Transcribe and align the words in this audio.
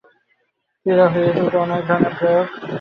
Theory 0.79 1.01
of 1.01 1.11
রিলেটিভিটির 1.15 1.61
অন্য 1.61 1.73
এক 1.73 1.85
ধরনের 1.87 2.13
প্রয়োগ। 2.17 2.47